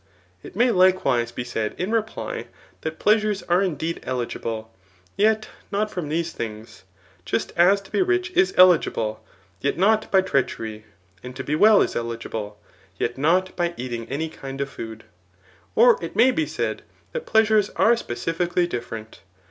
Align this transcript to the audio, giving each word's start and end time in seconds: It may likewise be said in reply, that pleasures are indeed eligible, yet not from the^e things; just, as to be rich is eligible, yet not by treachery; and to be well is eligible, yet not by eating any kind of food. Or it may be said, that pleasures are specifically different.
It 0.41 0.55
may 0.55 0.71
likewise 0.71 1.31
be 1.31 1.43
said 1.43 1.75
in 1.77 1.91
reply, 1.91 2.47
that 2.81 2.97
pleasures 2.97 3.43
are 3.43 3.61
indeed 3.61 3.99
eligible, 4.01 4.73
yet 5.15 5.47
not 5.71 5.91
from 5.91 6.09
the^e 6.09 6.27
things; 6.31 6.85
just, 7.23 7.53
as 7.55 7.81
to 7.81 7.91
be 7.91 8.01
rich 8.01 8.31
is 8.31 8.51
eligible, 8.57 9.23
yet 9.59 9.77
not 9.77 10.09
by 10.09 10.21
treachery; 10.21 10.85
and 11.21 11.35
to 11.35 11.43
be 11.43 11.53
well 11.53 11.83
is 11.83 11.95
eligible, 11.95 12.59
yet 12.97 13.15
not 13.15 13.55
by 13.55 13.75
eating 13.77 14.09
any 14.09 14.27
kind 14.27 14.59
of 14.59 14.71
food. 14.71 15.03
Or 15.75 15.99
it 16.03 16.15
may 16.15 16.31
be 16.31 16.47
said, 16.47 16.81
that 17.11 17.27
pleasures 17.27 17.69
are 17.75 17.95
specifically 17.95 18.65
different. 18.65 19.19